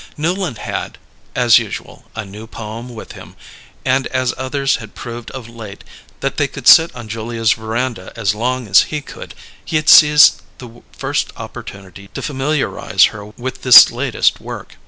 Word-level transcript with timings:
Newland 0.17 0.57
had, 0.57 0.97
as 1.35 1.59
usual, 1.59 2.05
a 2.15 2.25
new 2.25 2.47
poem 2.47 2.89
with 2.89 3.11
him; 3.11 3.35
and 3.85 4.07
as 4.07 4.33
others 4.35 4.77
had 4.77 4.95
proved 4.95 5.29
of 5.29 5.47
late 5.47 5.83
that 6.21 6.37
they 6.37 6.47
could 6.47 6.67
sit 6.67 6.89
on 6.95 7.07
Julia's 7.07 7.51
veranda 7.53 8.11
as 8.15 8.33
long 8.33 8.67
as 8.67 8.85
he 8.89 8.99
could, 9.01 9.35
he 9.63 9.75
had 9.75 9.89
seized 9.89 10.41
the 10.57 10.81
first 10.91 11.31
opportunity 11.37 12.07
to 12.15 12.23
familiarize 12.23 13.03
her 13.13 13.23
with 13.27 13.61
this 13.61 13.91
latest 13.91 14.39
work. 14.41 14.77